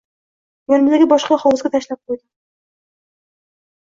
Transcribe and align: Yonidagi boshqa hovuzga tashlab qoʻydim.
Yonidagi 0.71 1.07
boshqa 1.11 1.37
hovuzga 1.43 1.71
tashlab 1.75 1.99
qoʻydim. 2.11 2.25